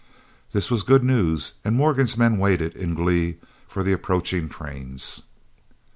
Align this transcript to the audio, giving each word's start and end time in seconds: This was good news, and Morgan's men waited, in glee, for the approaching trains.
This 0.51 0.71
was 0.71 0.81
good 0.81 1.03
news, 1.03 1.53
and 1.63 1.75
Morgan's 1.75 2.17
men 2.17 2.39
waited, 2.39 2.75
in 2.75 2.95
glee, 2.95 3.37
for 3.67 3.83
the 3.83 3.91
approaching 3.93 4.49
trains. 4.49 5.21